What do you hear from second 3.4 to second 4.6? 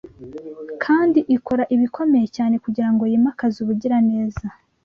ubugiraneza